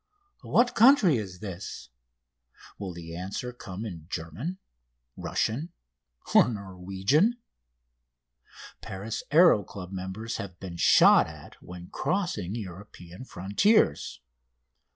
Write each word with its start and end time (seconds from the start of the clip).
"What 0.41 0.73
country 0.73 1.17
is 1.17 1.41
this?" 1.41 1.89
Will 2.79 2.91
the 2.91 3.15
answer 3.15 3.53
come 3.53 3.85
in 3.85 4.07
German, 4.09 4.57
Russian, 5.15 5.73
or 6.33 6.49
Norwegian? 6.49 7.37
Paris 8.81 9.21
Aéro 9.29 9.63
Club 9.63 9.91
members 9.91 10.37
have 10.37 10.59
been 10.59 10.77
shot 10.77 11.27
at 11.27 11.61
when 11.61 11.91
crossing 11.91 12.55
European 12.55 13.25
frontiers. 13.25 14.21